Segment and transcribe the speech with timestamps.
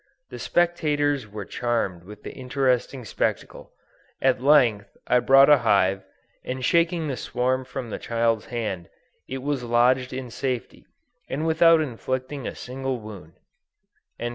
[0.31, 3.71] The spectators were charmed with the interesting spectacle.
[4.19, 6.01] At length I brought a hive,
[6.43, 8.89] and shaking the swarm from the child's hand,
[9.29, 10.87] it was lodged in safety,
[11.29, 13.33] and without inflicting a single wound."